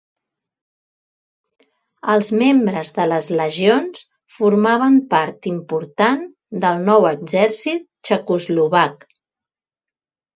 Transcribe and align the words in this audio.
Els 2.13 2.29
membres 2.43 2.91
de 2.95 3.03
les 3.09 3.27
legions 3.39 4.01
formaven 4.37 4.95
part 5.11 5.45
important 5.51 6.23
del 6.65 6.81
nou 6.89 7.05
exèrcit 7.11 7.85
txecoslovac. 8.09 9.05